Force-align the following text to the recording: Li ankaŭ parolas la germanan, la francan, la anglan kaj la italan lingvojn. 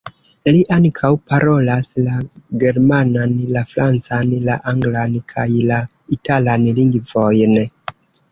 Li 0.53 0.61
ankaŭ 0.75 1.09
parolas 1.31 1.89
la 2.05 2.15
germanan, 2.63 3.35
la 3.57 3.63
francan, 3.73 4.33
la 4.49 4.57
anglan 4.73 5.15
kaj 5.35 5.47
la 5.73 5.79
italan 6.17 6.67
lingvojn. 6.81 7.55